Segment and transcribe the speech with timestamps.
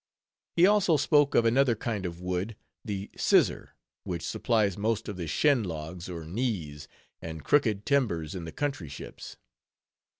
[0.55, 5.27] He also spoke of another kind of wood, the "sissor," which supplies most of the
[5.27, 6.87] "shin logs," or "knees,"
[7.21, 9.37] and crooked timbers in the _country ships.